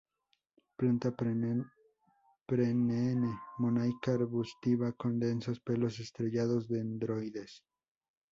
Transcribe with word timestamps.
Planta 0.77 1.11
perenne, 1.15 2.43
monoica 3.57 4.11
arbustiva 4.13 4.93
con 4.93 5.19
densos 5.19 5.59
pelos 5.59 5.99
estrellados-dendroides. 5.99 7.63